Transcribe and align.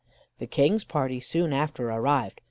The 0.39 0.47
King's 0.47 0.83
party 0.83 1.19
soon 1.19 1.53
after 1.53 1.91
arrived. 1.91 2.39